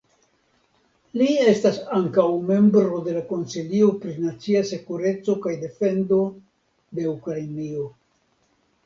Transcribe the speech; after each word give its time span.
Li 1.21 1.25
estas 1.49 1.75
ankaŭ 1.97 2.23
membro 2.47 3.01
de 3.07 3.13
la 3.17 3.21
Konsilio 3.31 3.89
pri 4.05 4.15
nacia 4.23 4.63
sekureco 4.71 5.37
kaj 5.45 5.53
defendo 5.65 6.19
de 7.01 7.07
Ukrainio. 7.13 7.85